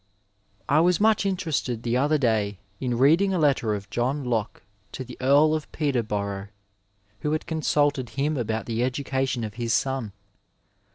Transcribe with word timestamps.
I 0.67 0.79
was 0.79 0.99
much 0.99 1.27
interested 1.27 1.83
the 1.83 1.95
other 1.97 2.17
day 2.17 2.57
in 2.79 2.97
reading 2.97 3.35
a 3.35 3.37
letter 3.37 3.75
of 3.75 3.87
John 3.91 4.23
Locke 4.23 4.63
to 4.93 5.03
the 5.03 5.15
Earl 5.21 5.53
of 5.53 5.71
Peterborough 5.71 6.47
who 7.19 7.33
had 7.33 7.45
con 7.45 7.61
sulted 7.61 8.05
hin^ 8.17 8.35
about 8.35 8.65
the 8.65 8.81
education 8.83 9.43
of 9.43 9.53
his 9.53 9.75
son. 9.75 10.11